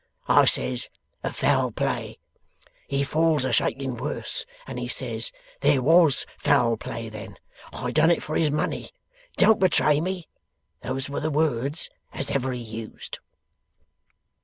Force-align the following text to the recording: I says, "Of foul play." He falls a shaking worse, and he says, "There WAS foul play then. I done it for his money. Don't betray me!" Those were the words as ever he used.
I 0.27 0.45
says, 0.45 0.89
"Of 1.21 1.35
foul 1.35 1.69
play." 1.71 2.17
He 2.87 3.03
falls 3.03 3.45
a 3.45 3.51
shaking 3.53 3.97
worse, 3.97 4.47
and 4.65 4.79
he 4.79 4.87
says, 4.87 5.31
"There 5.59 5.79
WAS 5.83 6.25
foul 6.39 6.75
play 6.75 7.07
then. 7.07 7.37
I 7.71 7.91
done 7.91 8.09
it 8.09 8.23
for 8.23 8.35
his 8.35 8.49
money. 8.49 8.89
Don't 9.37 9.59
betray 9.59 10.01
me!" 10.01 10.27
Those 10.81 11.07
were 11.07 11.19
the 11.19 11.29
words 11.29 11.87
as 12.13 12.31
ever 12.31 12.51
he 12.51 12.61
used. 12.61 13.19